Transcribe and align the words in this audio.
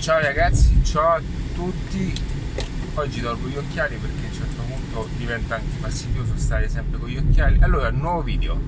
Ciao 0.00 0.18
ragazzi, 0.18 0.82
ciao 0.82 1.16
a 1.16 1.20
tutti. 1.52 2.14
Oggi 2.94 3.20
tolgo 3.20 3.48
gli 3.48 3.56
occhiali 3.58 3.96
perché 3.96 4.24
a 4.24 4.28
un 4.28 4.32
certo 4.32 4.62
punto 4.62 5.08
diventa 5.18 5.56
anche 5.56 5.76
fastidioso 5.78 6.32
stare 6.36 6.70
sempre 6.70 6.98
con 6.98 7.10
gli 7.10 7.18
occhiali. 7.18 7.58
Allora, 7.60 7.90
nuovo 7.90 8.22
video. 8.22 8.58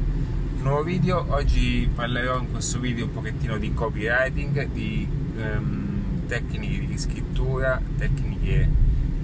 Nuovo 0.61 0.83
video, 0.83 1.25
oggi 1.31 1.89
parlerò 1.93 2.39
in 2.39 2.51
questo 2.51 2.81
video 2.81 3.07
un 3.07 3.13
pochettino 3.15 3.57
di 3.57 3.73
copywriting, 3.73 4.73
di 4.73 5.09
um, 5.37 6.27
tecniche 6.27 6.87
di 6.87 6.99
scrittura, 6.99 7.81
tecniche 7.97 8.69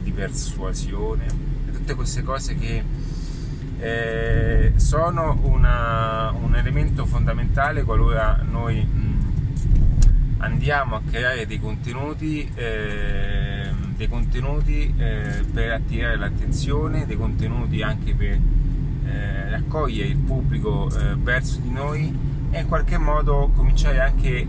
di 0.02 0.10
persuasione, 0.10 1.26
tutte 1.70 1.94
queste 1.94 2.22
cose 2.22 2.54
che 2.54 2.82
eh, 3.80 4.72
sono 4.76 5.38
una, 5.42 6.30
un 6.30 6.54
elemento 6.56 7.04
fondamentale 7.04 7.82
qualora 7.82 8.42
noi 8.48 8.82
mh, 8.82 9.17
andiamo 10.38 10.96
a 10.96 11.02
creare 11.08 11.46
dei 11.46 11.60
contenuti, 11.60 12.48
eh, 12.54 13.70
dei 13.96 14.08
contenuti 14.08 14.92
eh, 14.96 15.44
per 15.52 15.72
attirare 15.72 16.16
l'attenzione, 16.16 17.06
dei 17.06 17.16
contenuti 17.16 17.82
anche 17.82 18.14
per 18.14 18.38
eh, 19.06 19.50
raccogliere 19.50 20.08
il 20.08 20.16
pubblico 20.16 20.88
eh, 20.90 21.14
verso 21.16 21.58
di 21.60 21.70
noi 21.70 22.16
e 22.50 22.60
in 22.60 22.66
qualche 22.66 22.98
modo 22.98 23.50
cominciare 23.54 24.00
anche 24.00 24.46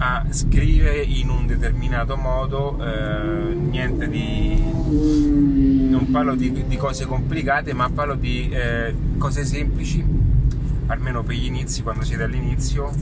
a 0.00 0.24
scrivere 0.30 1.02
in 1.02 1.28
un 1.28 1.46
determinato 1.46 2.16
modo, 2.16 2.78
eh, 2.80 3.52
niente 3.54 4.08
di 4.08 4.56
non 5.90 6.08
parlo 6.10 6.36
di, 6.36 6.66
di, 6.66 6.76
cose 6.76 7.04
complicate, 7.04 7.72
ma 7.72 7.90
parlo 7.90 8.14
di 8.14 8.48
eh, 8.48 8.94
cose 9.18 9.44
semplici, 9.44 10.04
almeno 10.86 11.24
per 11.24 11.34
gli 11.34 11.46
inizi, 11.46 11.82
quando 11.82 12.04
siete 12.04 12.22
all'inizio, 12.22 12.92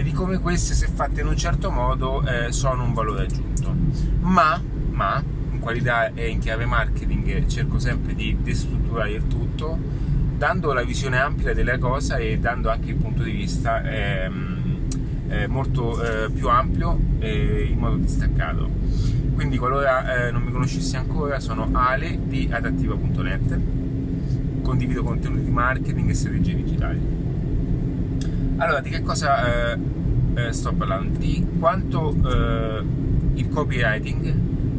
e 0.00 0.02
di 0.02 0.12
come 0.12 0.38
queste, 0.38 0.72
se 0.72 0.86
fatte 0.86 1.20
in 1.20 1.26
un 1.26 1.36
certo 1.36 1.70
modo, 1.70 2.22
eh, 2.26 2.52
sono 2.52 2.84
un 2.84 2.94
valore 2.94 3.24
aggiunto. 3.24 3.74
Ma, 4.20 4.58
ma, 4.92 5.22
in 5.52 5.58
qualità 5.58 6.14
e 6.14 6.28
in 6.28 6.38
chiave 6.38 6.64
marketing, 6.64 7.46
cerco 7.46 7.78
sempre 7.78 8.14
di 8.14 8.34
destrutturare 8.40 9.10
il 9.10 9.26
tutto, 9.26 9.78
dando 10.38 10.72
la 10.72 10.84
visione 10.84 11.18
ampia 11.18 11.52
della 11.52 11.76
cosa 11.76 12.16
e 12.16 12.38
dando 12.38 12.70
anche 12.70 12.92
il 12.92 12.96
punto 12.96 13.22
di 13.22 13.32
vista 13.32 13.82
ehm, 13.82 14.86
eh, 15.28 15.46
molto 15.46 16.02
eh, 16.02 16.30
più 16.30 16.48
ampio 16.48 16.98
e 17.18 17.68
in 17.70 17.76
modo 17.76 17.96
distaccato. 17.96 18.70
Quindi 19.34 19.58
qualora 19.58 20.28
eh, 20.28 20.30
non 20.30 20.42
mi 20.42 20.50
conoscessi 20.50 20.96
ancora 20.96 21.40
sono 21.40 21.68
Ale 21.72 22.18
di 22.24 22.48
adattiva.net 22.50 23.60
condivido 24.62 25.02
contenuti 25.02 25.44
di 25.44 25.50
marketing 25.50 26.08
e 26.08 26.14
strategie 26.14 26.54
digitali 26.54 27.29
allora 28.60 28.80
di 28.80 28.90
che 28.90 29.02
cosa 29.02 29.72
eh, 29.72 29.78
eh, 30.34 30.52
sto 30.52 30.72
parlando? 30.74 31.18
di 31.18 31.46
quanto 31.58 32.14
eh, 32.24 32.84
il 33.34 33.48
copywriting 33.48 34.34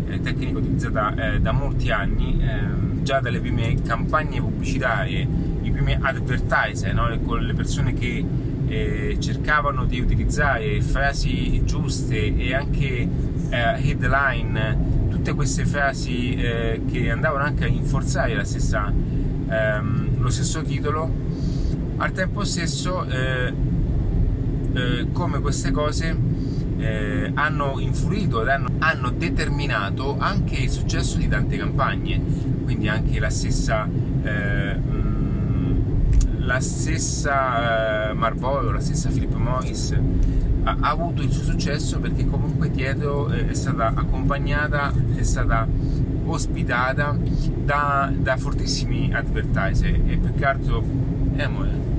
eh, 0.07 0.21
tecnica 0.21 0.59
utilizzata 0.59 1.33
eh, 1.33 1.41
da 1.41 1.51
molti 1.51 1.91
anni 1.91 2.39
ehm, 2.39 3.03
già 3.03 3.19
dalle 3.19 3.39
prime 3.39 3.81
campagne 3.81 4.39
pubblicitarie 4.39 5.27
i 5.63 5.71
primi 5.71 5.97
advertiser 5.99 6.93
no? 6.93 7.19
con 7.25 7.41
le 7.41 7.53
persone 7.55 7.93
che 7.93 8.23
eh, 8.67 9.17
cercavano 9.19 9.85
di 9.85 9.99
utilizzare 9.99 10.79
frasi 10.81 11.63
giuste 11.65 12.37
e 12.37 12.53
anche 12.53 13.29
headline, 13.49 15.09
tutte 15.09 15.33
queste 15.33 15.65
frasi 15.65 16.35
che 16.35 17.11
andavano 17.11 17.43
anche 17.43 17.65
a 17.65 17.67
rinforzare 17.67 18.41
stessa, 18.45 18.89
ehm, 19.49 20.21
lo 20.21 20.29
stesso 20.29 20.61
titolo, 20.61 21.11
al 21.97 22.13
tempo 22.13 22.45
stesso 22.45 23.05
eh, 24.73 24.99
eh, 24.99 25.11
come 25.11 25.39
queste 25.39 25.71
cose 25.71 26.15
eh, 26.77 27.31
hanno 27.33 27.79
influito 27.79 28.41
ed 28.41 28.47
hanno, 28.49 28.69
hanno, 28.79 29.11
determinato 29.11 30.17
anche 30.17 30.55
il 30.55 30.69
successo 30.69 31.17
di 31.17 31.27
tante 31.27 31.57
campagne, 31.57 32.21
quindi 32.63 32.87
anche 32.87 33.19
la 33.19 33.29
stessa 33.29 33.87
la 36.51 36.59
stessa 36.59 38.09
eh, 38.09 38.13
Marvolo, 38.13 38.71
la 38.71 38.79
stessa 38.79 39.09
Philip 39.09 39.33
Morris 39.35 39.97
ha, 40.63 40.77
ha, 40.79 40.89
avuto 40.89 41.21
il 41.21 41.31
suo 41.31 41.43
successo 41.43 41.99
perché 41.99 42.25
comunque 42.25 42.69
dietro 42.69 43.31
eh, 43.31 43.47
è 43.47 43.53
stata 43.53 43.93
accompagnata, 43.95 44.93
è 45.15 45.23
stata 45.23 45.67
ospitata 46.25 47.17
da, 47.63 48.11
da 48.15 48.37
fortissimi 48.37 49.13
advertiser 49.13 49.93
e 50.05 50.17
più 50.17 50.33
che 50.33 50.45
altro 50.45 50.83
è 51.35 51.43
amore. 51.43 51.90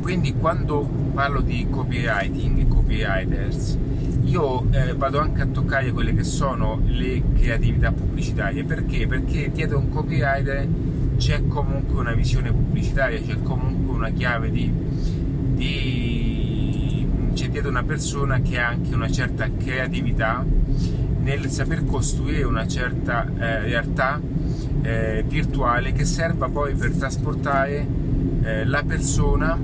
Quindi 0.00 0.34
quando 0.34 0.88
parlo 1.12 1.40
di 1.40 1.66
copywriting 1.70 2.58
e 2.58 2.68
copywriters 2.68 3.78
io 4.24 4.66
eh, 4.70 4.94
vado 4.94 5.18
anche 5.18 5.42
a 5.42 5.46
toccare 5.46 5.90
quelle 5.90 6.14
che 6.14 6.22
sono 6.22 6.80
le 6.84 7.22
creatività 7.34 7.90
pubblicitarie 7.90 8.64
perché? 8.64 9.06
Perché 9.06 9.50
dietro 9.50 9.78
un 9.78 9.88
copywriter 9.88 10.68
c'è 11.16 11.46
comunque 11.48 12.00
una 12.00 12.12
visione 12.12 12.50
pubblicitaria, 12.50 13.20
c'è 13.20 13.42
comunque 13.42 13.94
una 13.94 14.10
chiave 14.10 14.50
di, 14.50 14.72
di 15.54 17.06
c'è 17.34 17.48
dietro 17.48 17.70
una 17.70 17.82
persona 17.82 18.40
che 18.40 18.58
ha 18.58 18.68
anche 18.68 18.94
una 18.94 19.10
certa 19.10 19.48
creatività 19.52 20.44
nel 21.22 21.48
saper 21.50 21.84
costruire 21.84 22.44
una 22.44 22.66
certa 22.66 23.26
eh, 23.26 23.60
realtà 23.60 24.20
eh, 24.82 25.24
virtuale 25.26 25.92
che 25.92 26.04
serva 26.04 26.48
poi 26.48 26.74
per 26.74 26.92
trasportare 26.92 27.86
eh, 28.42 28.64
la 28.64 28.82
persona 28.82 29.58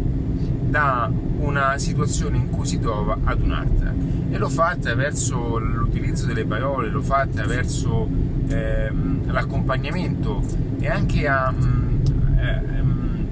da 0.68 1.10
una 1.38 1.78
situazione 1.78 2.36
in 2.36 2.50
cui 2.50 2.66
si 2.66 2.78
trova 2.78 3.18
ad 3.24 3.40
un'altra 3.40 3.94
e 4.30 4.38
lo 4.38 4.48
fa 4.48 4.68
attraverso 4.68 5.58
l'utilizzo 5.58 6.26
delle 6.26 6.44
parole, 6.44 6.88
lo 6.88 7.02
fa 7.02 7.18
attraverso 7.18 8.08
ehm, 8.48 9.32
l'accompagnamento 9.32 10.42
e 10.78 10.88
anche 10.88 11.28
a, 11.28 11.52
mm, 11.52 12.04
ehm, 12.38 13.26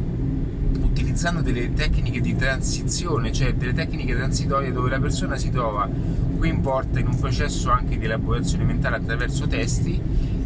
utilizzando 0.80 1.40
delle 1.40 1.72
tecniche 1.72 2.20
di 2.20 2.36
transizione, 2.36 3.32
cioè 3.32 3.54
delle 3.54 3.74
tecniche 3.74 4.14
transitorie 4.14 4.72
dove 4.72 4.90
la 4.90 5.00
persona 5.00 5.36
si 5.36 5.50
trova 5.50 5.88
coinvolta 6.38 7.00
in 7.00 7.08
un 7.08 7.18
processo 7.18 7.70
anche 7.70 7.98
di 7.98 8.04
elaborazione 8.04 8.64
mentale 8.64 8.96
attraverso 8.96 9.46
testi 9.46 10.00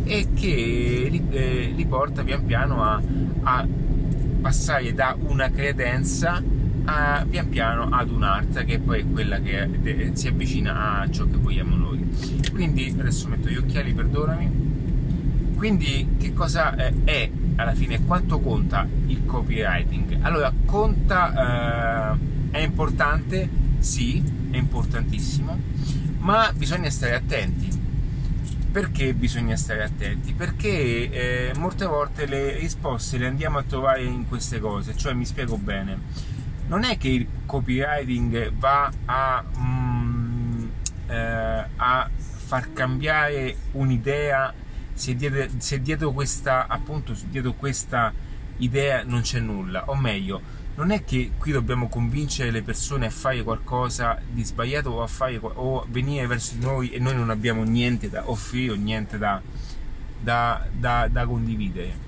e 0.04 0.28
che 0.34 1.08
li, 1.10 1.22
eh, 1.30 1.72
li 1.74 1.86
porta 1.86 2.22
pian 2.22 2.44
piano 2.44 2.82
a, 2.82 3.00
a 3.42 3.66
passare 4.40 4.94
da 4.94 5.16
una 5.18 5.50
credenza 5.50 6.42
a, 6.88 7.26
pian 7.28 7.48
piano 7.50 7.88
ad 7.90 8.10
un'altra 8.10 8.62
che 8.62 8.78
poi 8.78 9.00
è 9.00 9.10
quella 9.10 9.40
che 9.40 9.68
eh, 9.82 10.10
si 10.14 10.28
avvicina 10.28 11.00
a 11.00 11.10
ciò 11.10 11.26
che 11.26 11.36
vogliamo 11.36 11.76
noi. 11.76 12.08
Quindi 12.50 12.94
adesso 12.98 13.28
metto 13.28 13.48
gli 13.48 13.56
occhiali, 13.56 13.92
perdonami. 13.92 14.66
Quindi 15.54 16.14
che 16.18 16.32
cosa 16.32 16.74
eh, 16.76 16.94
è 17.04 17.30
alla 17.56 17.74
fine? 17.74 18.02
Quanto 18.04 18.40
conta 18.40 18.86
il 19.06 19.24
copywriting? 19.26 20.18
Allora, 20.22 20.50
conta, 20.64 22.14
eh, 22.14 22.16
è 22.52 22.58
importante, 22.60 23.48
sì, 23.78 24.22
è 24.50 24.56
importantissimo, 24.56 25.58
ma 26.20 26.50
bisogna 26.54 26.88
stare 26.88 27.14
attenti. 27.14 27.76
Perché 28.70 29.12
bisogna 29.12 29.56
stare 29.56 29.82
attenti? 29.82 30.32
Perché 30.32 31.10
eh, 31.10 31.52
molte 31.56 31.86
volte 31.86 32.26
le 32.26 32.56
risposte 32.58 33.18
le 33.18 33.26
andiamo 33.26 33.58
a 33.58 33.62
trovare 33.62 34.04
in 34.04 34.28
queste 34.28 34.60
cose, 34.60 34.96
cioè 34.96 35.12
mi 35.14 35.24
spiego 35.24 35.56
bene 35.56 36.27
non 36.68 36.84
è 36.84 36.96
che 36.98 37.08
il 37.08 37.26
copywriting 37.46 38.52
va 38.52 38.92
a, 39.06 39.44
mm, 39.58 40.68
eh, 41.08 41.66
a 41.76 42.10
far 42.12 42.72
cambiare 42.72 43.56
un'idea. 43.72 44.54
Se 44.92 45.14
dietro, 45.14 45.46
se 45.58 45.80
dietro 45.80 46.12
questa 46.12 46.66
appunto 46.66 47.14
dietro 47.28 47.52
questa 47.54 48.12
idea 48.58 49.02
non 49.04 49.22
c'è 49.22 49.40
nulla. 49.40 49.88
O 49.88 49.96
meglio 49.96 50.40
non 50.74 50.90
è 50.90 51.04
che 51.04 51.32
qui 51.38 51.52
dobbiamo 51.52 51.88
convincere 51.88 52.50
le 52.50 52.62
persone 52.62 53.06
a 53.06 53.10
fare 53.10 53.42
qualcosa 53.42 54.20
di 54.30 54.44
sbagliato 54.44 54.90
o 54.90 55.02
a 55.02 55.06
fare 55.06 55.38
o 55.42 55.86
venire 55.88 56.26
verso 56.26 56.54
noi 56.60 56.90
e 56.90 56.98
noi 56.98 57.16
non 57.16 57.30
abbiamo 57.30 57.64
niente 57.64 58.08
da 58.10 58.30
offrire 58.30 58.72
o 58.72 58.76
niente 58.76 59.18
da, 59.18 59.40
da, 60.20 60.66
da, 60.70 61.08
da 61.10 61.26
condividere 61.26 62.06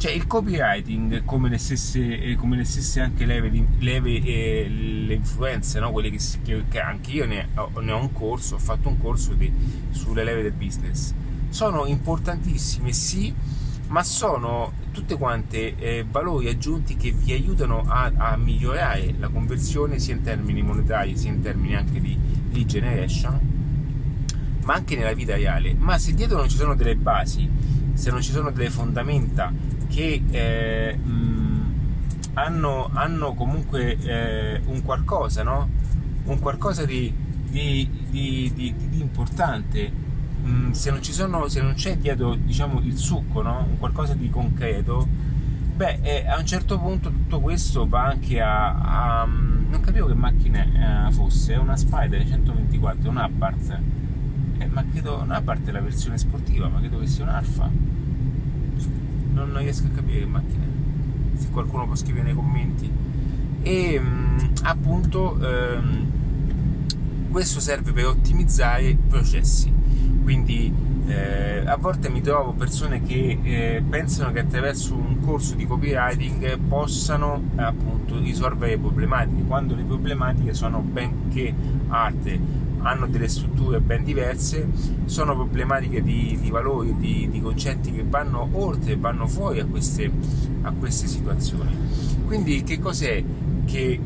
cioè 0.00 0.12
il 0.12 0.26
copywriting, 0.26 1.24
come 1.26 1.50
le 1.50 1.58
stesse, 1.58 2.20
eh, 2.20 2.34
come 2.34 2.56
le 2.56 2.64
stesse 2.64 3.00
anche 3.00 3.26
leve, 3.26 3.52
leve 3.80 4.22
e 4.22 4.66
le 4.66 5.12
influenze, 5.12 5.78
no? 5.78 5.92
quelle 5.92 6.10
che, 6.10 6.18
che, 6.68 6.80
anche 6.80 7.10
io 7.10 7.26
ne 7.26 7.48
ho, 7.54 7.80
ne 7.80 7.92
ho, 7.92 8.00
un 8.00 8.10
corso, 8.12 8.54
ho 8.54 8.58
fatto 8.58 8.88
un 8.88 8.98
corso 8.98 9.34
di, 9.34 9.52
sulle 9.90 10.24
leve 10.24 10.40
del 10.40 10.52
business, 10.52 11.12
sono 11.50 11.84
importantissime 11.84 12.94
sì, 12.94 13.34
ma 13.88 14.02
sono 14.02 14.72
tutte 14.90 15.18
quante 15.18 15.76
eh, 15.76 16.06
valori 16.08 16.48
aggiunti 16.48 16.96
che 16.96 17.10
vi 17.12 17.32
aiutano 17.32 17.84
a, 17.86 18.10
a, 18.16 18.36
migliorare 18.36 19.14
la 19.18 19.28
conversione 19.28 19.98
sia 19.98 20.14
in 20.14 20.22
termini 20.22 20.62
monetari 20.62 21.14
sia 21.16 21.30
in 21.30 21.42
termini 21.42 21.74
anche 21.74 22.00
di 22.00 22.16
lead 22.52 22.66
generation, 22.66 23.38
ma 24.64 24.72
anche 24.72 24.96
nella 24.96 25.12
vita 25.12 25.34
reale. 25.34 25.74
Ma 25.74 25.98
se 25.98 26.14
dietro 26.14 26.38
non 26.38 26.48
ci 26.48 26.56
sono 26.56 26.74
delle 26.74 26.96
basi, 26.96 27.48
se 27.94 28.10
non 28.10 28.22
ci 28.22 28.32
sono 28.32 28.50
delle 28.50 28.70
fondamenta 28.70 29.52
che 29.88 30.22
eh, 30.30 30.96
mh, 30.96 31.74
hanno, 32.34 32.90
hanno, 32.92 33.34
comunque 33.34 33.96
eh, 33.98 34.60
un 34.66 34.82
qualcosa, 34.82 35.42
no? 35.42 35.68
Un 36.24 36.38
qualcosa 36.38 36.84
di, 36.84 37.12
di, 37.48 37.88
di, 38.10 38.52
di 38.54 39.00
importante 39.00 39.90
mh, 40.42 40.70
se, 40.72 40.90
non 40.90 41.02
sono, 41.02 41.48
se 41.48 41.60
non 41.60 41.74
c'è 41.74 41.96
dietro 41.96 42.34
diciamo, 42.34 42.80
il 42.80 42.96
succo, 42.96 43.42
no? 43.42 43.66
un 43.68 43.78
qualcosa 43.78 44.14
di 44.14 44.30
concreto, 44.30 45.06
beh, 45.76 45.98
eh, 46.02 46.26
a 46.26 46.38
un 46.38 46.46
certo 46.46 46.78
punto 46.78 47.10
tutto 47.10 47.40
questo 47.40 47.86
va 47.88 48.04
anche 48.06 48.40
a... 48.40 49.20
a 49.22 49.28
non 49.70 49.80
capivo 49.80 50.06
che 50.08 50.14
macchina 50.14 51.06
eh, 51.08 51.12
fosse, 51.12 51.54
è 51.54 51.56
una 51.56 51.76
Spider 51.76 52.26
124, 52.26 53.08
un 53.08 53.16
Abarth, 53.18 53.80
eh, 54.60 54.66
ma 54.68 54.84
credo 54.90 55.20
un 55.22 55.30
Abarth 55.30 55.68
è 55.68 55.72
la 55.72 55.80
versione 55.80 56.18
sportiva, 56.18 56.68
ma 56.68 56.78
credo 56.78 56.98
che 57.00 57.06
sia 57.06 57.24
un 57.24 57.30
Alfa. 57.30 57.70
Non, 59.32 59.50
non 59.50 59.58
riesco 59.58 59.86
a 59.86 59.90
capire 59.90 60.20
che 60.20 60.26
macchina 60.26 60.64
è, 60.64 61.38
se 61.38 61.50
qualcuno 61.50 61.86
può 61.86 61.94
scrivere 61.94 62.24
nei 62.24 62.34
commenti. 62.34 62.90
E 63.62 63.98
mh, 63.98 64.52
appunto... 64.62 65.38
Ehm, 65.40 66.08
questo 67.30 67.60
serve 67.60 67.92
per 67.92 68.06
ottimizzare 68.06 68.88
i 68.88 68.96
processi. 68.96 69.72
Quindi 70.22 70.72
eh, 71.06 71.62
a 71.64 71.76
volte 71.76 72.10
mi 72.10 72.20
trovo 72.20 72.52
persone 72.52 73.02
che 73.02 73.38
eh, 73.42 73.82
pensano 73.88 74.32
che 74.32 74.40
attraverso 74.40 74.94
un 74.94 75.20
corso 75.20 75.54
di 75.54 75.66
copywriting 75.66 76.58
possano 76.58 77.42
appunto 77.56 78.18
risolvere 78.18 78.76
problematiche, 78.78 79.44
quando 79.44 79.74
le 79.74 79.84
problematiche 79.84 80.52
sono 80.54 80.80
benché 80.80 81.54
altre, 81.88 82.38
hanno 82.82 83.06
delle 83.06 83.28
strutture 83.28 83.80
ben 83.80 84.04
diverse, 84.04 84.68
sono 85.04 85.34
problematiche 85.34 86.02
di, 86.02 86.38
di 86.40 86.50
valori, 86.50 86.96
di, 86.96 87.28
di, 87.30 87.40
concetti 87.40 87.92
che 87.92 88.04
vanno 88.06 88.48
oltre, 88.52 88.96
vanno 88.96 89.26
fuori 89.26 89.60
a 89.60 89.66
queste, 89.66 90.10
a 90.62 90.72
queste 90.72 91.06
situazioni. 91.06 91.76
Quindi 92.26 92.62
che 92.62 92.78
cos'è 92.78 93.22
che 93.64 94.00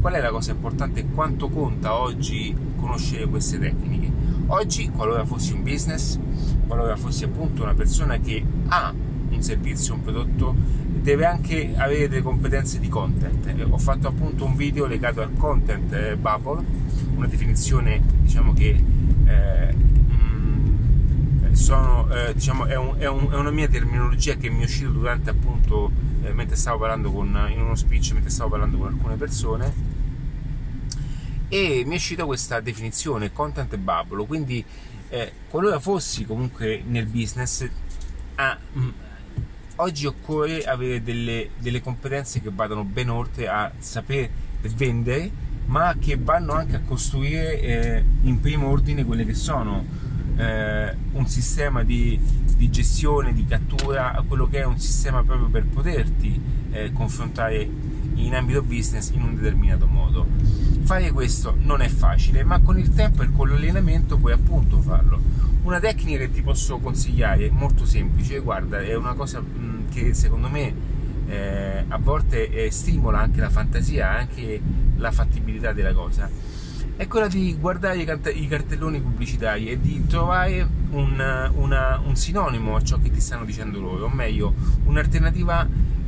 qual 0.00 0.14
è 0.14 0.20
la 0.20 0.30
cosa 0.30 0.52
importante 0.52 1.06
quanto 1.06 1.48
conta 1.48 1.98
oggi 1.98 2.56
conoscere 2.76 3.26
queste 3.26 3.58
tecniche? 3.58 4.10
Oggi, 4.46 4.88
qualora 4.90 5.24
fossi 5.26 5.52
un 5.52 5.62
business, 5.62 6.18
qualora 6.66 6.96
fossi 6.96 7.24
appunto 7.24 7.62
una 7.62 7.74
persona 7.74 8.18
che 8.18 8.42
ha 8.68 8.94
un 9.30 9.42
servizio, 9.42 9.94
un 9.94 10.02
prodotto, 10.02 10.54
deve 10.86 11.26
anche 11.26 11.74
avere 11.76 12.08
delle 12.08 12.22
competenze 12.22 12.78
di 12.78 12.88
content. 12.88 13.66
Ho 13.68 13.78
fatto 13.78 14.08
appunto 14.08 14.44
un 14.44 14.56
video 14.56 14.86
legato 14.86 15.20
al 15.20 15.34
content 15.36 15.92
eh, 15.92 16.16
bubble, 16.16 16.64
una 17.18 17.26
definizione 17.26 18.00
diciamo 18.20 18.52
che 18.52 18.80
eh, 19.26 19.74
mm, 19.74 21.52
sono, 21.52 22.08
eh, 22.14 22.32
diciamo, 22.32 22.64
è, 22.66 22.76
un, 22.76 22.94
è, 22.96 23.06
un, 23.06 23.30
è, 23.30 23.34
una 23.34 23.50
mia 23.50 23.68
terminologia 23.68 24.36
che 24.36 24.48
mi 24.48 24.60
è 24.60 24.64
uscita 24.64 24.88
durante 24.88 25.30
appunto 25.30 25.90
eh, 26.22 26.32
mentre 26.32 26.56
stavo 26.56 26.78
parlando 26.78 27.10
con, 27.10 27.26
in 27.50 27.60
uno 27.60 27.74
speech, 27.74 28.12
mentre 28.12 28.30
stavo 28.30 28.50
parlando 28.50 28.78
con 28.78 28.86
alcune 28.86 29.16
persone 29.16 29.96
e 31.48 31.82
mi 31.84 31.92
è 31.92 31.96
uscita 31.96 32.24
questa 32.24 32.60
definizione 32.60 33.32
content 33.32 33.76
bubble. 33.76 34.24
Quindi 34.26 34.64
eh, 35.08 35.32
qualora 35.48 35.80
fossi 35.80 36.24
comunque 36.24 36.82
nel 36.86 37.06
business 37.06 37.68
ah, 38.36 38.56
mh, 38.72 38.80
mm, 38.80 38.88
oggi 39.76 40.06
occorre 40.06 40.62
avere 40.64 41.02
delle, 41.02 41.50
delle, 41.58 41.80
competenze 41.80 42.40
che 42.40 42.50
vadano 42.52 42.84
ben 42.84 43.08
oltre 43.08 43.48
a 43.48 43.72
saper 43.78 44.28
vendere 44.60 45.47
ma 45.68 45.94
che 45.98 46.16
vanno 46.16 46.52
anche 46.52 46.76
a 46.76 46.80
costruire 46.80 47.60
eh, 47.60 48.04
in 48.22 48.40
primo 48.40 48.68
ordine 48.68 49.04
quelle 49.04 49.24
che 49.24 49.34
sono 49.34 49.84
eh, 50.36 50.94
un 51.12 51.26
sistema 51.26 51.82
di, 51.82 52.18
di, 52.56 52.70
gestione, 52.70 53.34
di 53.34 53.44
cattura, 53.44 54.22
quello 54.26 54.48
che 54.48 54.60
è 54.60 54.64
un 54.64 54.78
sistema 54.78 55.22
proprio 55.22 55.48
per 55.48 55.66
poterti 55.66 56.40
eh, 56.70 56.92
confrontare 56.92 57.68
in 58.14 58.34
ambito 58.34 58.62
business 58.62 59.10
in 59.10 59.22
un 59.22 59.34
determinato 59.34 59.86
modo. 59.86 60.26
Fare 60.82 61.10
questo 61.12 61.54
non 61.58 61.82
è 61.82 61.88
facile, 61.88 62.44
ma 62.44 62.60
con 62.60 62.78
il 62.78 62.94
tempo 62.94 63.22
e 63.22 63.30
con 63.30 63.48
l'allenamento 63.48 64.16
puoi 64.16 64.32
appunto 64.32 64.80
farlo. 64.80 65.20
Una 65.64 65.80
tecnica 65.80 66.18
che 66.20 66.30
ti 66.30 66.40
posso 66.40 66.78
consigliare, 66.78 67.50
molto 67.50 67.84
semplice, 67.84 68.38
guarda, 68.38 68.80
è 68.80 68.94
una 68.96 69.12
cosa 69.12 69.42
che 69.90 70.14
secondo 70.14 70.48
me 70.48 70.96
eh, 71.28 71.84
a 71.86 71.98
volte 71.98 72.50
eh, 72.50 72.70
stimola 72.70 73.18
anche 73.18 73.40
la 73.40 73.50
fantasia, 73.50 74.10
anche 74.10 74.60
la 74.96 75.12
fattibilità 75.12 75.72
della 75.72 75.92
cosa 75.92 76.28
è 76.98 77.06
quella 77.06 77.28
di 77.28 77.56
guardare 77.56 77.98
i 77.98 78.48
cartelloni 78.48 79.00
pubblicitari 79.00 79.68
e 79.68 79.78
di 79.80 80.04
trovare 80.08 80.68
un, 80.90 81.52
una, 81.54 82.02
un 82.04 82.16
sinonimo 82.16 82.74
a 82.74 82.82
ciò 82.82 82.98
che 82.98 83.08
ti 83.08 83.20
stanno 83.20 83.44
dicendo 83.44 83.78
loro, 83.78 84.06
o 84.06 84.08
meglio, 84.08 84.52
un'alternativa 84.82 85.64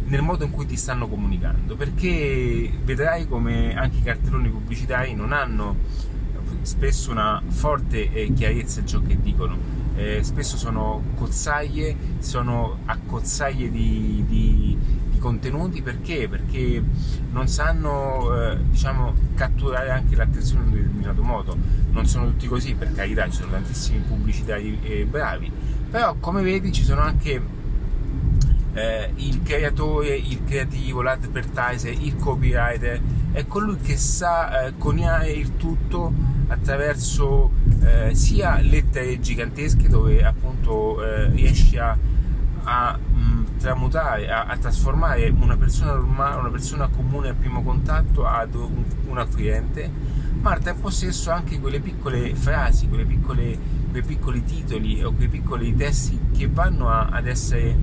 nel 0.07 0.23
modo 0.23 0.43
in 0.43 0.51
cui 0.51 0.67
ti 0.67 0.75
stanno 0.75 1.07
comunicando, 1.07 1.77
perché 1.77 2.69
vedrai 2.83 3.29
come 3.29 3.77
anche 3.77 3.99
i 3.99 4.03
cartelloni 4.03 4.49
pubblicitari 4.49 5.15
non 5.15 5.33
hanno 5.33 5.77
spesso 6.63 7.13
una 7.13 7.41
forte 7.47 8.13
eh, 8.13 8.33
chiarezza 8.33 8.81
in 8.81 8.89
ciò 8.89 9.01
che 9.01 9.17
dicono. 9.21 9.79
Eh, 9.95 10.25
spesso 10.25 10.57
sono 10.57 11.03
cozzaglie, 11.15 11.95
sono 12.19 12.79
accozzaglie 12.87 13.71
di, 13.71 14.25
di, 14.27 14.77
di, 15.10 15.10
contenuti 15.21 15.83
perché? 15.83 16.29
Perché 16.29 16.83
non 17.31 17.47
sanno 17.47 18.35
eh, 18.35 18.59
diciamo, 18.69 19.15
catturare 19.35 19.91
anche 19.91 20.17
l'attenzione 20.17 20.63
in 20.65 20.69
un 20.71 20.75
determinato 20.75 21.23
modo. 21.23 21.57
Non 21.93 22.07
sono 22.07 22.27
tutti 22.27 22.49
così, 22.49 22.75
per 22.75 22.93
carità, 22.93 23.27
ci 23.27 23.37
sono 23.37 23.53
tantissimi 23.53 23.99
pubblicitari 23.99 24.81
eh, 24.83 25.05
bravi, 25.05 25.53
però 25.89 26.17
come 26.19 26.43
vedi 26.43 26.73
ci 26.73 26.83
sono 26.83 27.03
anche 27.03 27.41
eh, 28.73 29.13
il 29.17 29.43
creatore, 29.43 30.17
il 30.17 30.43
creativo, 30.45 31.03
l'advertiser, 31.03 31.93
il 31.93 32.17
copywriter 32.17 33.01
è 33.33 33.47
colui 33.47 33.77
che 33.77 33.97
sa 33.97 34.67
eh, 34.67 34.73
coniare 34.77 35.31
il 35.31 35.57
tutto 35.57 36.13
attraverso 36.49 37.51
eh, 37.83 38.15
sia 38.15 38.59
lettere 38.61 39.21
gigantesche 39.21 39.89
dove 39.89 40.25
appunto 40.25 41.03
eh, 41.03 41.29
riesci 41.31 41.79
a, 41.79 41.97
a 42.65 42.99
tramutare, 43.61 44.31
a, 44.31 44.45
a, 44.45 44.57
trasformare 44.57 45.29
una 45.29 45.57
persona 45.57 45.93
normale, 45.93 46.41
una 46.41 46.49
persona 46.49 46.89
comune 46.89 47.29
al 47.29 47.35
primo 47.35 47.63
contatto 47.63 48.27
ad 48.27 48.55
un, 48.55 48.83
un 49.07 49.19
acquirente, 49.19 49.91
ma 50.41 50.53
al 50.53 50.61
tempo 50.61 50.89
stesso 50.89 51.31
anche 51.31 51.61
quelle 51.61 51.79
piccole 51.79 52.35
frasi, 52.35 52.89
quelle 52.89 53.05
piccole, 53.05 53.57
quei 53.91 54.03
piccoli 54.03 54.43
titoli 54.45 55.05
o 55.05 55.13
quei 55.13 55.29
piccoli 55.29 55.77
testi 55.77 56.19
che 56.35 56.49
vanno 56.49 56.89
a, 56.89 57.09
ad 57.11 57.27
essere 57.27 57.77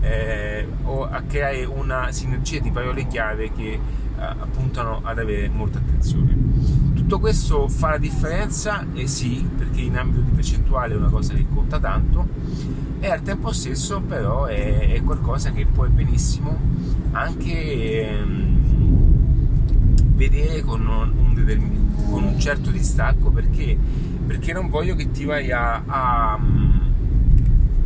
eh, 0.00 0.68
o 0.82 1.04
a 1.04 1.22
creare 1.22 1.64
una 1.64 2.12
sinergia 2.12 2.58
di 2.58 2.70
parole 2.70 3.06
chiave 3.06 3.50
che 3.52 3.72
eh, 3.72 3.80
puntano 4.52 5.00
ad 5.02 5.18
avere 5.18 5.48
molta 5.48 5.78
attenzione. 5.78 6.36
Tutto 6.94 7.18
questo 7.18 7.68
fa 7.68 7.90
la 7.90 7.98
differenza? 7.98 8.84
Eh 8.92 9.06
sì, 9.06 9.48
perché 9.56 9.80
in 9.80 9.96
ambito 9.96 10.20
di 10.20 10.30
percentuale 10.32 10.92
è 10.92 10.96
una 10.98 11.08
cosa 11.08 11.32
che 11.32 11.46
conta 11.48 11.78
tanto 11.78 12.84
e 13.06 13.10
al 13.10 13.22
tempo 13.22 13.52
stesso 13.52 14.00
però 14.00 14.46
è, 14.46 14.92
è 14.94 15.02
qualcosa 15.02 15.52
che 15.52 15.64
puoi 15.64 15.88
benissimo 15.90 16.58
anche 17.12 18.08
ehm, 18.08 18.58
vedere 20.16 20.62
con 20.62 20.84
un, 20.84 21.92
con 22.10 22.24
un, 22.24 22.38
certo 22.40 22.70
distacco 22.72 23.30
perché, 23.30 23.78
perché 24.26 24.52
non 24.52 24.68
voglio 24.68 24.96
che 24.96 25.12
ti 25.12 25.24
vai 25.24 25.52
a, 25.52 25.82
a 25.86 26.40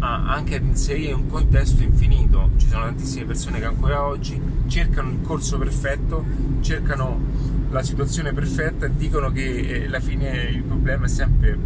anche 0.02 0.56
ad 0.56 0.64
inserire 0.64 1.12
un 1.12 1.26
contesto 1.26 1.82
infinito. 1.82 2.52
Ci 2.56 2.68
sono 2.68 2.84
tantissime 2.84 3.26
persone 3.26 3.58
che 3.58 3.66
ancora 3.66 4.06
oggi 4.06 4.40
cercano 4.66 5.10
il 5.10 5.20
corso 5.20 5.58
perfetto, 5.58 6.24
cercano 6.60 7.20
la 7.68 7.82
situazione 7.82 8.32
perfetta 8.32 8.86
dicono 8.88 9.30
che 9.30 9.84
alla 9.86 10.00
fine 10.00 10.30
il 10.44 10.62
problema 10.62 11.04
è 11.04 11.08
sempre 11.08 11.58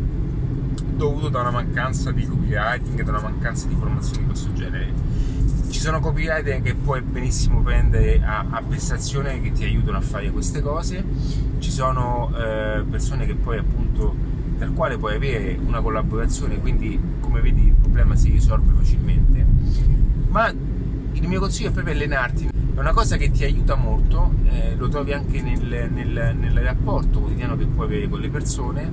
dovuto 0.96 1.28
da 1.28 1.40
una 1.40 1.50
mancanza 1.50 2.10
di 2.12 2.26
copywriting, 2.26 3.02
da 3.02 3.10
una 3.10 3.20
mancanza 3.20 3.66
di 3.66 3.74
formazione 3.74 4.20
di 4.20 4.26
questo 4.26 4.52
genere. 4.52 4.92
Ci 5.68 5.80
sono 5.80 6.00
copywriter 6.00 6.62
che 6.62 6.74
puoi 6.74 7.00
benissimo 7.00 7.60
prendere 7.60 8.22
a, 8.22 8.44
a 8.48 8.62
prestazione 8.62 9.40
che 9.40 9.52
ti 9.52 9.64
aiutano 9.64 9.98
a 9.98 10.00
fare 10.00 10.30
queste 10.30 10.62
cose, 10.62 11.04
ci 11.58 11.70
sono 11.70 12.32
eh, 12.36 12.84
persone 12.88 13.26
che 13.26 13.34
poi 13.34 13.58
appunto 13.58 14.14
dal 14.56 14.72
quale 14.72 14.98
puoi 14.98 15.16
avere 15.16 15.58
una 15.60 15.80
collaborazione, 15.80 16.60
quindi 16.60 16.98
come 17.20 17.40
vedi 17.40 17.66
il 17.66 17.74
problema 17.74 18.14
si 18.14 18.30
risolve 18.30 18.72
facilmente, 18.72 19.44
ma 20.28 20.48
il 20.48 21.28
mio 21.28 21.40
consiglio 21.40 21.70
è 21.70 21.72
proprio 21.72 21.94
allenarti, 21.94 22.48
è 22.74 22.78
una 22.78 22.92
cosa 22.92 23.16
che 23.16 23.30
ti 23.30 23.44
aiuta 23.44 23.74
molto, 23.74 24.32
eh, 24.44 24.74
lo 24.76 24.88
trovi 24.88 25.12
anche 25.12 25.40
nel, 25.42 25.90
nel, 25.90 26.36
nel, 26.36 26.58
rapporto 26.58 27.20
quotidiano 27.20 27.56
che 27.56 27.66
puoi 27.66 27.86
avere 27.86 28.08
con 28.08 28.20
le 28.20 28.28
persone, 28.28 28.90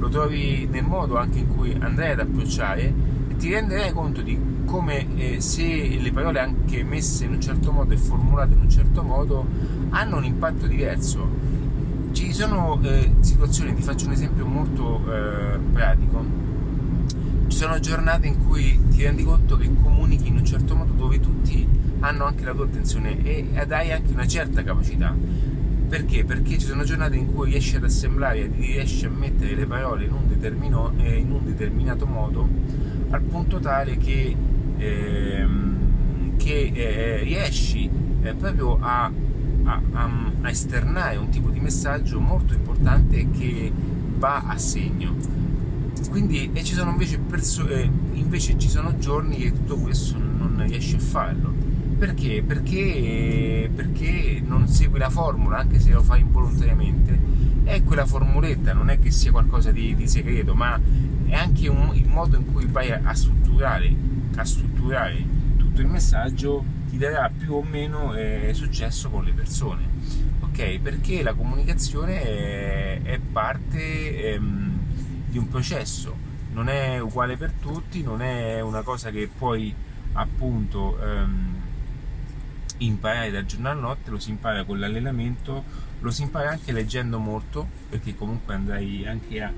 lo 0.00 0.08
trovi 0.08 0.66
nel 0.68 0.84
modo 0.84 1.16
anche 1.16 1.38
in 1.38 1.54
cui 1.54 1.76
andrai 1.78 2.12
ad 2.12 2.20
approcciare 2.20 2.92
e 3.28 3.36
ti 3.36 3.52
renderai 3.52 3.92
conto 3.92 4.22
di 4.22 4.36
come 4.64 5.06
eh, 5.16 5.40
se 5.40 5.98
le 6.00 6.10
parole 6.10 6.40
anche 6.40 6.82
messe 6.82 7.26
in 7.26 7.34
un 7.34 7.40
certo 7.40 7.70
modo 7.70 7.94
e 7.94 7.96
formulate 7.96 8.54
in 8.54 8.60
un 8.60 8.70
certo 8.70 9.02
modo 9.02 9.46
hanno 9.90 10.16
un 10.16 10.24
impatto 10.24 10.66
diverso 10.66 11.50
ci 12.12 12.32
sono 12.32 12.80
eh, 12.82 13.12
situazioni, 13.20 13.74
ti 13.74 13.82
faccio 13.82 14.06
un 14.06 14.12
esempio 14.12 14.44
molto 14.44 15.00
eh, 15.12 15.58
pratico, 15.72 16.24
ci 17.46 17.56
sono 17.56 17.78
giornate 17.78 18.26
in 18.26 18.46
cui 18.46 18.78
ti 18.90 19.02
rendi 19.02 19.22
conto 19.22 19.56
che 19.56 19.70
comunichi 19.80 20.28
in 20.28 20.36
un 20.36 20.44
certo 20.44 20.74
modo 20.74 20.92
dove 20.92 21.20
tutti 21.20 21.66
hanno 22.00 22.24
anche 22.24 22.44
la 22.44 22.52
tua 22.52 22.64
attenzione 22.64 23.22
e 23.22 23.48
hai 23.54 23.92
anche 23.92 24.12
una 24.12 24.26
certa 24.26 24.62
capacità. 24.62 25.14
Perché? 25.90 26.24
Perché 26.24 26.56
ci 26.56 26.66
sono 26.66 26.84
giornate 26.84 27.16
in 27.16 27.34
cui 27.34 27.50
riesci 27.50 27.74
ad 27.74 27.82
assemblare, 27.82 28.48
riesci 28.54 29.06
a 29.06 29.10
mettere 29.10 29.56
le 29.56 29.66
parole 29.66 30.04
in 30.04 30.12
un, 30.12 30.28
determino, 30.28 30.92
eh, 30.98 31.16
in 31.16 31.32
un 31.32 31.44
determinato 31.44 32.06
modo 32.06 32.48
al 33.10 33.20
punto 33.22 33.58
tale 33.58 33.98
che, 33.98 34.36
ehm, 34.76 36.36
che 36.36 36.70
eh, 36.72 37.24
riesci 37.24 37.90
eh, 38.22 38.34
proprio 38.34 38.78
a, 38.80 39.10
a, 39.64 39.82
a, 39.90 40.48
esternare 40.48 41.16
un 41.16 41.28
tipo 41.28 41.50
di 41.50 41.58
messaggio 41.58 42.20
molto 42.20 42.54
importante 42.54 43.28
che 43.28 43.72
va 44.16 44.44
a 44.46 44.56
segno. 44.58 45.16
Quindi, 46.08 46.50
e 46.52 46.62
ci 46.62 46.74
sono 46.74 46.90
invece, 46.90 47.18
perso- 47.18 47.66
eh, 47.66 47.90
invece 48.12 48.56
ci 48.56 48.68
sono 48.68 48.96
giorni 48.96 49.38
che 49.38 49.50
tutto 49.50 49.76
questo 49.78 50.16
non 50.18 50.64
riesci 50.68 50.94
a 50.94 51.00
farlo 51.00 51.69
perché? 52.00 52.42
Perché, 52.42 53.70
perché 53.74 54.40
non 54.42 54.66
segui 54.68 54.98
la 54.98 55.10
formula, 55.10 55.58
anche 55.58 55.78
se 55.78 55.90
lo 55.90 56.02
fai 56.02 56.20
involontariamente. 56.22 57.18
È 57.62 57.82
quella 57.82 58.06
formuletta, 58.06 58.72
non 58.72 58.88
è 58.88 58.98
che 58.98 59.10
sia 59.10 59.30
qualcosa 59.30 59.70
di, 59.70 59.94
di 59.94 60.08
segreto, 60.08 60.54
ma 60.54 60.80
è 61.26 61.34
anche 61.34 61.68
un, 61.68 61.90
il 61.92 62.08
modo 62.08 62.38
in 62.38 62.50
cui 62.50 62.64
vai 62.64 62.90
a, 62.90 63.12
strutturare, 63.12 63.94
a 64.34 64.44
strutturare 64.46 65.22
tutto 65.58 65.82
il 65.82 65.88
messaggio 65.88 66.64
ti 66.88 66.96
darà 66.96 67.30
più 67.36 67.52
o 67.52 67.62
meno 67.62 68.14
eh, 68.14 68.50
successo 68.54 69.10
con 69.10 69.22
le 69.24 69.32
persone. 69.32 69.82
Ok? 70.40 70.78
Perché 70.78 71.22
la 71.22 71.34
comunicazione 71.34 72.22
è, 72.22 73.02
è 73.02 73.18
parte 73.18 74.32
ehm, 74.32 74.78
di 75.28 75.36
un 75.36 75.48
processo, 75.48 76.16
non 76.54 76.70
è 76.70 76.98
uguale 76.98 77.36
per 77.36 77.52
tutti, 77.52 78.02
non 78.02 78.22
è 78.22 78.62
una 78.62 78.80
cosa 78.80 79.10
che 79.10 79.28
puoi 79.36 79.72
appunto 80.14 80.98
ehm, 80.98 81.49
imparare 82.80 83.30
da 83.30 83.44
giorno 83.44 83.68
a 83.68 83.74
notte, 83.74 84.10
lo 84.10 84.18
si 84.18 84.30
impara 84.30 84.64
con 84.64 84.78
l'allenamento, 84.78 85.64
lo 86.00 86.10
si 86.10 86.22
impara 86.22 86.50
anche 86.50 86.72
leggendo 86.72 87.18
molto, 87.18 87.66
perché 87.88 88.14
comunque 88.14 88.54
andrai 88.54 89.06
anche 89.06 89.42
a, 89.42 89.52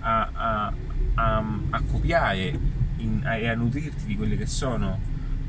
a, 0.00 0.30
a, 0.32 0.72
a, 1.14 1.44
a 1.70 1.82
copiare 1.82 2.58
in, 2.98 3.22
e 3.24 3.48
a 3.48 3.54
nutrirti 3.54 4.04
di 4.04 4.16
quelle 4.16 4.36
che 4.36 4.46
sono 4.46 4.98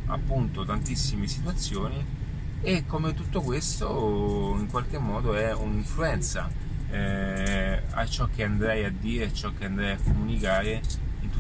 appunto 0.08 0.66
tantissime 0.66 1.28
situazioni. 1.28 2.18
E 2.62 2.86
come 2.86 3.14
tutto 3.14 3.42
questo 3.42 4.56
in 4.60 4.68
qualche 4.68 4.98
modo 4.98 5.34
è 5.34 5.54
un'influenza 5.54 6.50
eh, 6.92 7.82
a 7.90 8.06
ciò 8.06 8.28
che 8.34 8.44
andrai 8.44 8.84
a 8.84 8.92
dire, 8.92 9.26
a 9.26 9.32
ciò 9.32 9.52
che 9.58 9.66
andrai 9.66 9.92
a 9.92 9.98
comunicare 10.04 10.82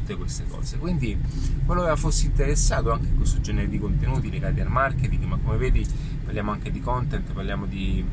tutte 0.09 0.15
queste 0.15 0.45
cose. 0.47 0.77
Quindi 0.77 1.17
qualora 1.65 1.95
fossi 1.95 2.27
interessato 2.27 2.91
anche 2.91 3.09
a 3.09 3.15
questo 3.15 3.39
genere 3.41 3.69
di 3.69 3.77
contenuti 3.77 4.31
legati 4.31 4.59
al 4.59 4.69
marketing, 4.69 5.23
ma 5.25 5.37
come 5.37 5.57
vedi 5.57 5.85
parliamo 6.23 6.51
anche 6.51 6.71
di 6.71 6.79
content, 6.79 7.31
parliamo 7.31 7.65
di, 7.65 8.03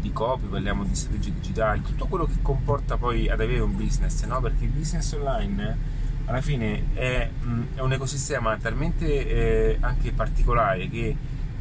di 0.00 0.12
copy, 0.12 0.46
parliamo 0.46 0.84
di 0.84 0.94
strategie 0.94 1.32
digitali, 1.32 1.82
tutto 1.82 2.06
quello 2.06 2.26
che 2.26 2.38
comporta 2.42 2.96
poi 2.96 3.28
ad 3.28 3.40
avere 3.40 3.60
un 3.60 3.76
business, 3.76 4.24
no? 4.24 4.40
perché 4.40 4.64
il 4.64 4.70
business 4.70 5.12
online 5.12 6.02
alla 6.26 6.40
fine 6.40 6.94
è, 6.94 7.30
è 7.74 7.80
un 7.80 7.92
ecosistema 7.92 8.56
talmente 8.56 9.28
eh, 9.28 9.76
anche 9.80 10.12
particolare 10.12 10.88
che 10.88 11.14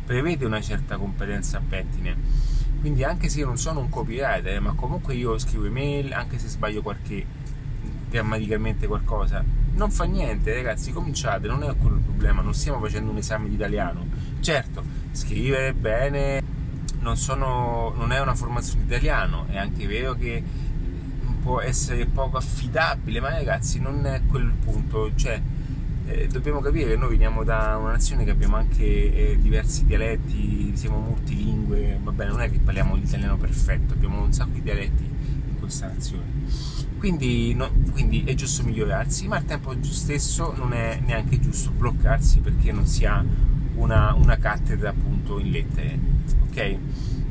prevede 0.06 0.46
una 0.46 0.62
certa 0.62 0.98
competenza 0.98 1.58
a 1.58 1.62
pettine. 1.68 2.52
Quindi 2.80 3.04
anche 3.06 3.30
se 3.30 3.40
io 3.40 3.46
non 3.46 3.58
sono 3.58 3.80
un 3.80 3.90
copywriter, 3.90 4.60
ma 4.60 4.74
comunque 4.74 5.14
io 5.14 5.38
scrivo 5.38 5.66
email, 5.66 6.12
anche 6.12 6.38
se 6.38 6.50
sbaglio 6.50 6.82
qualche 6.82 7.26
grammaticalmente 8.14 8.88
qualcosa, 8.88 9.44
non 9.76 9.92
fa 9.92 10.04
niente, 10.06 10.54
ragazzi, 10.54 10.92
cominciate, 10.92 11.48
non 11.48 11.64
è 11.64 11.76
quello 11.78 11.96
il 11.96 12.02
problema, 12.02 12.42
non 12.42 12.54
stiamo 12.54 12.80
facendo 12.80 13.12
un 13.12 13.18
esame 13.18 13.50
di 13.50 13.56
italiano. 13.56 14.06
Certo, 14.40 14.84
scrivere 15.12 15.74
bene 15.74 16.42
non, 17.00 17.18
sono, 17.18 17.94
non 17.96 18.12
è 18.12 18.20
una 18.20 18.36
formazione 18.36 18.82
di 18.82 18.88
italiano, 18.88 19.46
è 19.50 19.58
anche 19.58 19.86
vero 19.88 20.14
che 20.14 20.42
può 21.42 21.60
essere 21.60 22.06
poco 22.06 22.38
affidabile, 22.38 23.20
ma 23.20 23.30
ragazzi, 23.30 23.80
non 23.80 24.06
è 24.06 24.22
quello 24.28 24.48
il 24.48 24.54
punto, 24.54 25.12
cioè 25.16 25.42
eh, 26.06 26.28
dobbiamo 26.28 26.62
capire 26.62 26.92
che 26.92 26.96
noi 26.98 27.10
veniamo 27.10 27.44
da 27.44 27.78
una 27.78 27.92
nazione 27.92 28.24
che 28.24 28.32
abbiamo 28.32 28.56
anche 28.56 28.84
eh, 28.84 29.38
diversi 29.40 29.86
dialetti, 29.86 30.72
siamo 30.76 31.00
multilingue, 31.00 32.00
va 32.02 32.12
bene, 32.12 32.32
non 32.32 32.42
è 32.42 32.50
che 32.50 32.60
parliamo 32.60 32.96
l'italiano 32.96 33.38
perfetto, 33.38 33.94
abbiamo 33.94 34.22
un 34.22 34.32
sacco 34.32 34.52
di 34.52 34.62
dialetti 34.62 35.13
questa 35.74 35.88
nazione 35.88 36.92
quindi, 37.04 37.54
no, 37.54 37.70
quindi, 37.92 38.24
è 38.24 38.34
giusto 38.34 38.64
migliorarsi, 38.64 39.28
ma 39.28 39.36
al 39.36 39.44
tempo 39.44 39.76
stesso 39.82 40.54
non 40.56 40.72
è 40.72 41.02
neanche 41.04 41.38
giusto 41.38 41.70
bloccarsi 41.72 42.40
perché 42.40 42.72
non 42.72 42.86
si 42.86 43.04
ha 43.04 43.22
una, 43.76 44.14
una 44.14 44.38
cattedra 44.38 44.92
appunto 44.92 45.38
in 45.38 45.52
lettere. 45.52 46.00
Ok? 46.48 46.78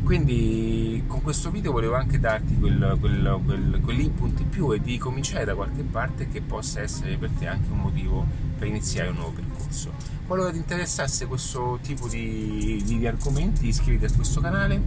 Quindi 0.04 1.02
con 1.06 1.22
questo 1.22 1.50
video 1.50 1.72
volevo 1.72 1.94
anche 1.94 2.20
darti 2.20 2.58
quel, 2.58 2.98
quel, 3.00 3.40
quel, 3.46 3.80
quell'input 3.82 4.40
in 4.40 4.48
più 4.50 4.70
e 4.72 4.80
di 4.82 4.98
cominciare 4.98 5.46
da 5.46 5.54
qualche 5.54 5.84
parte 5.84 6.28
che 6.28 6.42
possa 6.42 6.82
essere 6.82 7.16
per 7.16 7.30
te 7.30 7.46
anche 7.46 7.70
un 7.70 7.78
motivo 7.78 8.26
per 8.58 8.68
iniziare 8.68 9.08
un 9.08 9.14
nuovo 9.14 9.30
percorso. 9.30 9.90
Qualora 10.26 10.50
ti 10.50 10.58
interessasse 10.58 11.26
questo 11.26 11.78
tipo 11.80 12.08
di, 12.08 12.82
di, 12.84 12.98
di 12.98 13.06
argomenti 13.06 13.68
iscriviti 13.68 14.04
a 14.04 14.10
questo 14.14 14.42
canale 14.42 14.78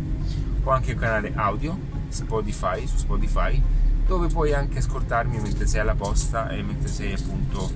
o 0.61 0.69
anche 0.69 0.91
al 0.91 0.99
canale 0.99 1.31
audio 1.33 1.94
Spotify 2.09 2.85
su 2.87 2.97
Spotify 2.97 3.61
dove 4.05 4.27
puoi 4.27 4.53
anche 4.53 4.79
ascoltarmi 4.79 5.39
mentre 5.39 5.65
sei 5.65 5.81
alla 5.81 5.95
posta 5.95 6.49
e 6.49 6.61
mentre 6.61 6.87
sei 6.87 7.13
appunto 7.13 7.71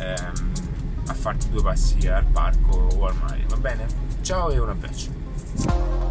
ehm, 0.00 0.52
a 1.06 1.14
farti 1.14 1.48
due 1.50 1.62
passi 1.62 2.06
al 2.06 2.24
parco 2.26 2.76
o 2.96 3.06
al 3.06 3.16
mare, 3.16 3.44
va 3.48 3.56
bene? 3.56 3.86
Ciao 4.20 4.50
e 4.50 4.58
un 4.58 4.68
abbraccio! 4.68 6.01